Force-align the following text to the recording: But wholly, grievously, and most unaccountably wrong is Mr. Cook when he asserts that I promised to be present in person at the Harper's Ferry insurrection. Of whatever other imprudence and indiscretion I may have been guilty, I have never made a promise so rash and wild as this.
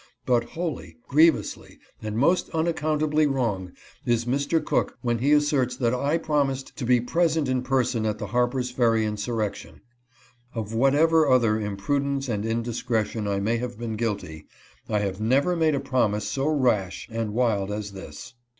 But 0.25 0.43
wholly, 0.55 0.97
grievously, 1.07 1.77
and 2.01 2.17
most 2.17 2.49
unaccountably 2.55 3.27
wrong 3.27 3.71
is 4.03 4.25
Mr. 4.25 4.59
Cook 4.65 4.97
when 5.03 5.19
he 5.19 5.31
asserts 5.31 5.75
that 5.77 5.93
I 5.93 6.17
promised 6.17 6.75
to 6.77 6.85
be 6.87 6.99
present 6.99 7.47
in 7.47 7.61
person 7.61 8.03
at 8.07 8.17
the 8.17 8.25
Harper's 8.25 8.71
Ferry 8.71 9.05
insurrection. 9.05 9.81
Of 10.55 10.73
whatever 10.73 11.29
other 11.29 11.59
imprudence 11.59 12.29
and 12.29 12.47
indiscretion 12.47 13.27
I 13.27 13.39
may 13.39 13.57
have 13.57 13.77
been 13.77 13.95
guilty, 13.95 14.47
I 14.89 14.97
have 15.01 15.21
never 15.21 15.55
made 15.55 15.75
a 15.75 15.79
promise 15.79 16.25
so 16.27 16.47
rash 16.47 17.07
and 17.11 17.31
wild 17.35 17.69
as 17.71 17.91
this. 17.91 18.33